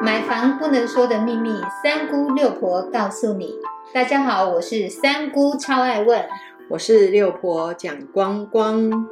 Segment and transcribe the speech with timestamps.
[0.00, 1.50] 买房不能说的秘密，
[1.82, 3.54] 三姑六婆告诉你。
[3.92, 6.24] 大家好，我是三姑，超爱问。
[6.70, 9.08] 我是六婆蒋光光。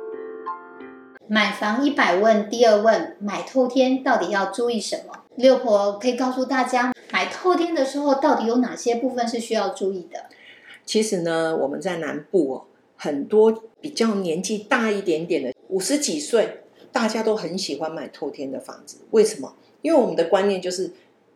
[1.27, 5.25] 买房一百问，第二问，买透天到底要注意什么？
[5.35, 10.27] 六婆可以告诉大家，买透天的时候到底有哪些部分是需要注意的？
[10.85, 12.65] 其实呢，我们在南部哦，
[12.97, 18.99] 很多比较年纪大一点点的，五十几岁，大家都很喜欢买透天的房子。
[19.11, 19.55] 为什么？
[19.87, 20.91] 因为我们的观念就是，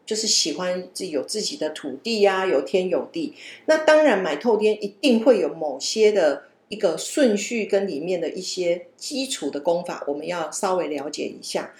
[0.04, 3.32] 就是喜欢自己有自己的土地呀，有天有地。
[3.66, 11.72] 那当然买透天一定会有某些的一个顺序跟里面的一些基础的功法，我们要稍微了解一下。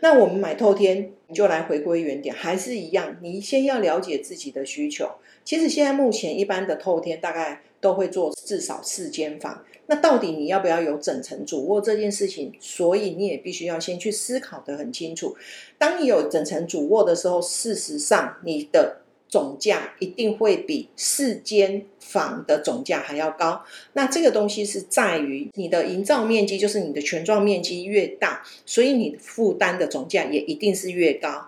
[0.00, 5.08] 那我们买透天，你就来回归原点，还是一样，你先要了解自己的需求。
[5.44, 12.52] 其实现在目前一般的透天大概都会做至少四间房，那到底你要不要有整层主卧这件事情？
[12.60, 15.36] 所以你也必须要先去思考的很清楚。
[15.78, 23.64] 当你有整层主卧的时候，事实上你的总价一定会比四间房的总价还要高。
[23.92, 31.46] 那这个东西是在于你的营造面积，就是你的全幢面积越大，所以你负担的总价也一定是越高。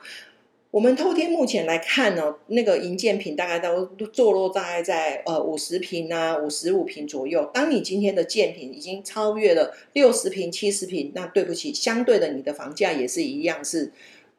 [0.70, 7.50] 我们透天目前来看呢，那个银建品大概都坐落大概在呃五十平啊五十五平左右。
[7.54, 13.90] 当你今天的建品已经超越了六十平七十平，那对不起，相对的你的房价也是一样是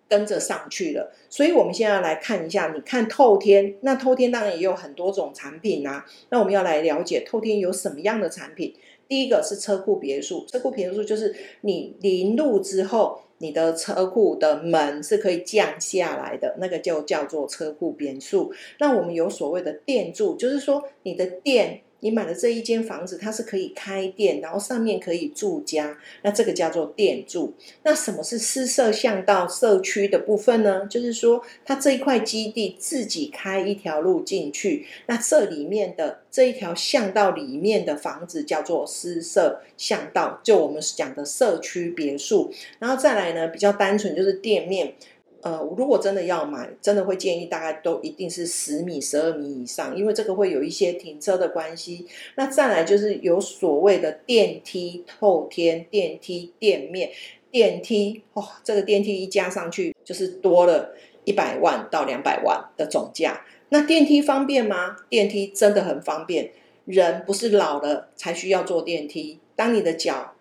[0.10, 1.14] 跟着上去了。
[1.30, 6.06] 所以我们现在来看一下，你看透天，那透天当然也有很多种产品啊。
[6.30, 8.76] 那我们要来了解透天有什么样的产品。
[9.08, 13.22] 第一个是车库别墅，车库别墅就是你临路之后。
[13.42, 18.52] 你的车库的门是可以降下来的，那个就叫做车库别墅。
[18.80, 21.84] 那我们有所谓的电柱，就是说你的电。
[22.02, 27.54] 你买的这一间房子，它是可以开店，然后上面可以住家，那这个叫做店住。
[27.84, 30.86] 那什么是私设巷道社区的部分呢？
[30.88, 42.52] 就是说，它这一块基地自己开一条路进去，那这里面的这一条巷道里面的房子叫做私设巷道，就我们讲的社区别墅。
[42.80, 44.94] 然后再来呢，比较单纯就是店面。
[45.42, 52.06] 呃，如果真的要买，真的会建议大概都一定是十米、十二米以上，因为这个会有一些停车的关系。
[52.36, 57.12] 那再来就是有所谓的电梯透天、电梯店面、
[57.52, 63.46] 电梯哦，这个电梯一加上去就是多了一百万到两百万的总价。
[63.70, 64.98] 那电梯方便吗？
[65.10, 66.52] 电梯真的很方便，
[66.86, 70.34] 人不是老了才需要坐电梯，当你的脚。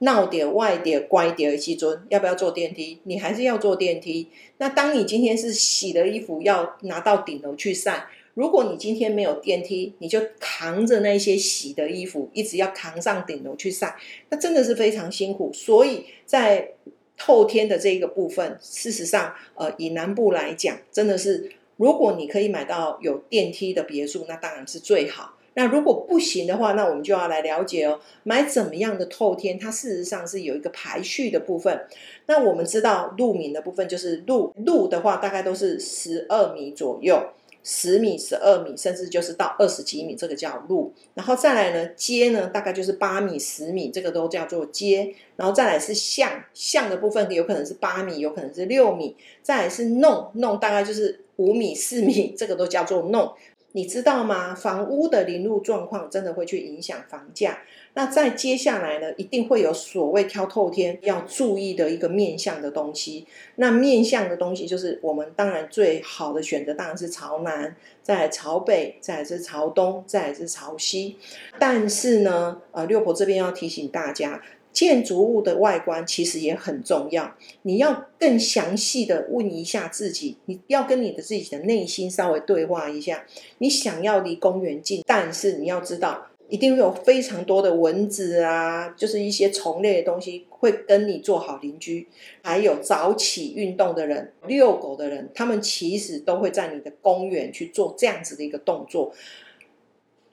[0.00, 2.98] 闹点、外点、乖点的基尊，要不要坐电梯？
[3.04, 4.28] 你还是要坐电梯。
[4.58, 13.96] 那当你今天是洗的衣服要拿到顶楼去晒，如果你今天没有电梯，你就扛着那些洗的衣服，一直要扛上顶楼去晒，
[14.28, 15.50] 那真的是非常辛苦。
[15.54, 16.72] 所以在
[17.16, 25.35] 透天的这一个部分，事实上，呃，以南部来讲，真的是如果你可以买到有电梯的别墅，那当然是最好。
[25.56, 31.86] 那如果不行的话，那我们就要来了解哦，买怎么样的透天，它事实上是有一个排序的部分。
[32.26, 37.30] 那我们知道路名的部分，就是路路的话，大概都是十二米左右，
[37.64, 40.92] 十米、十二米，甚至就是到二十几米，这个叫路。
[41.14, 45.14] 然后再来呢，街呢，大概就是八米、十米，这个都叫做街。
[45.36, 49.16] 然后再来是巷，巷的部分有可能是八米，有可能是六米。
[49.42, 53.32] 再来是弄，弄大概就是五米、四米，这个都叫做弄。
[53.76, 54.54] 你知道吗？
[54.54, 57.58] 房屋的临路状况真的会去影响房价。
[57.92, 63.26] 那在接下来呢，一定会有所谓挑透天要注意的一个面向的东西。
[63.56, 71.18] 那面向的东西就是我们当然最好的选择当然是朝南，再朝北，再是朝东，再是朝西。
[71.58, 74.40] 但是呢，呃，六婆这边要提醒大家。
[74.76, 83.24] 建筑物的外观其实也很重要，你要更详细的问一下自己，你要跟你的自己的内心稍微对话一下。
[83.56, 92.06] 你想要离公园近，但是你要知道，一定会有非常多的蚊子啊，就是一些虫类的东西会跟你做好邻居。
[92.42, 99.14] 还有早起运动的人、遛狗的人，他们其实都会在你的公园去做这样子的一个动作。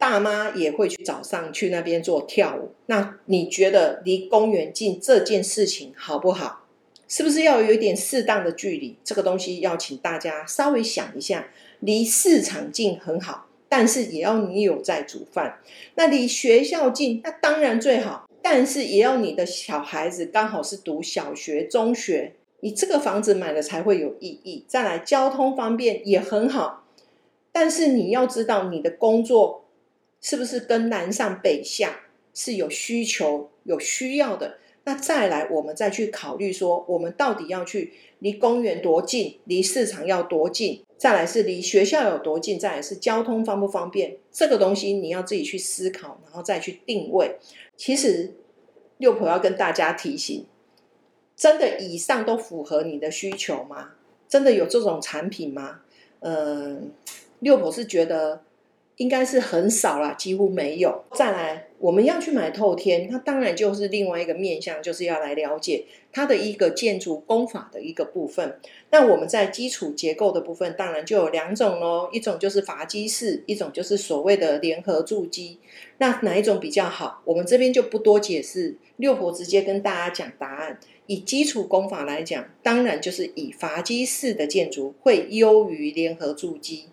[0.04, 2.74] 大妈也会去早上去那边做跳舞。
[2.88, 6.66] 那你觉得离公园近这件事情好不好？
[7.08, 8.98] 是不是要有一点适当的距离？
[9.02, 11.48] 这个东西要请大家稍微想一下。
[11.80, 15.60] 离市场近很好，但是也要你有在煮饭。
[15.96, 24.66] 那离学校近，那当然最好，但是也要你的小孩子刚好是读小学、中学，你这个房子买了才会有意义。
[24.68, 26.84] 再来，交通方便也很好，
[27.54, 29.63] 但是你要知道你的工作。
[30.24, 32.00] 是不是跟南上北下
[32.34, 34.58] 是有需求、有需要的？
[34.86, 47.38] 那再来，我们再去考虑说，我们到底要去离公园多近，离市场要多近，再来是离学校有多近，再来是交通方不方便，这个东西你要自己去思考，然后再去定位。
[47.76, 48.34] 其实
[48.98, 50.46] 六婆要跟大家提醒，
[51.36, 53.92] 真的以上都符合你的需求吗？
[54.30, 55.82] 真的有这种产品吗？
[56.22, 56.92] 嗯，
[57.40, 58.44] 六婆是觉得。
[58.98, 61.04] 应该是很少啦，几乎没有。
[61.14, 68.60] 再来，我们要去买透天，那当然就是另外一个面向，就是要来了解它的一个建筑工法的一个部分。
[68.92, 75.58] 那我们在基础结构的部分，当然就有两种喽，一种就是筏基式，一种就是所谓的联合筑基。
[75.98, 77.22] 那哪一种比较好？
[77.26, 80.80] 我们这边就不多解释，六婆直接跟大家讲答案。
[81.08, 86.86] 以基础工法来讲，当然就是以筏基式的建筑会优于联合筑基。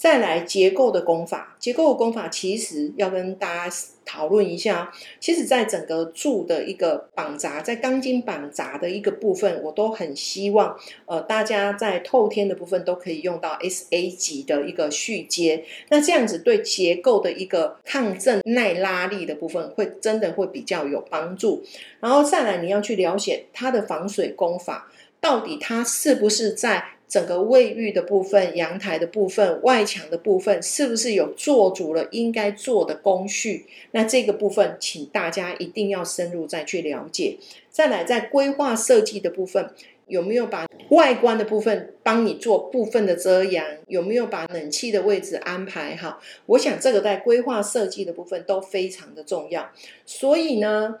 [0.00, 3.76] 再来结构的功法，结构的功法其实要跟大家
[4.06, 4.90] 讨论一下。
[5.20, 10.74] 其实，在整个柱的一个绑扎，在钢筋绑扎的一个部分，我都很希望，
[11.04, 15.66] 呃，大家在透天的部分都可以用到 S A 级的一个续接。
[15.90, 21.62] 那这样子对结构的一个抗震耐拉力的部分，会真的会比较有帮助。
[22.00, 26.92] 然后再来，你要去了解它的防水功法，到底它是不是在。
[27.10, 33.66] 整个卫浴的部分、阳台的部分、外墙的部分，是不是有做足了应该做的工序？
[33.90, 37.36] 那这个部分，请大家一定要深入再去了解。
[37.68, 39.70] 再来，在规划设计的部分，
[40.06, 43.66] 有没有把外观的部分帮你做部分的遮阳？
[43.88, 46.20] 有没有把冷气的位置安排好？
[46.46, 49.68] 我想这个在规划设计的部分都非常的重要。
[50.06, 51.00] 所以呢，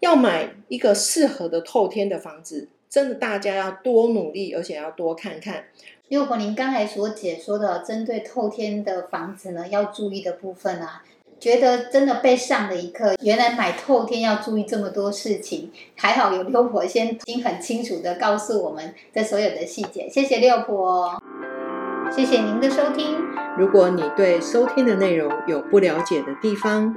[0.00, 2.68] 要买一个适合的透天的房子。
[2.96, 5.64] 真的，大家要多努力，而且要多看看。
[6.08, 11.02] 六婆，您刚才所解说的针对透天的房子呢，要注意的部分啊，
[11.38, 13.14] 觉得真的被上了一课。
[13.20, 20.08] 原来买透天要注意这么多事情，还好有六婆先已经很清楚的告诉我们这所有的细节。
[20.08, 21.22] 谢谢六婆，
[22.10, 23.14] 谢谢您的收听。
[23.58, 26.96] 如果你对收听的内容有不了解的地方，